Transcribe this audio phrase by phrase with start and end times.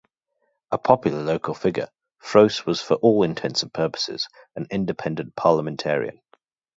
[0.71, 1.87] A popular local figure,
[2.19, 6.21] Froese was for all intents and purposes an independent parliamentarian.